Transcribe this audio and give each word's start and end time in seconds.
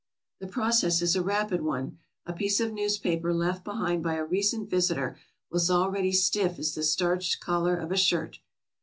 The 0.39 0.47
process 0.47 0.99
is 1.03 1.15
a 1.15 1.21
rapid 1.21 1.61
one; 1.61 1.99
a 2.25 2.33
piece 2.33 2.59
of 2.59 2.73
newspaper 2.73 3.31
left 3.31 3.63
behind 3.63 4.01
by 4.01 4.15
a 4.15 4.25
recent 4.25 4.67
visitor 4.67 5.15
was 5.51 5.69
already 5.69 6.11
stiff 6.11 6.57
as 6.57 6.73
the 6.73 6.81
starched 6.81 7.39
collar 7.39 7.77
of 7.77 7.91
a 7.91 7.97
shirt. 7.97 8.39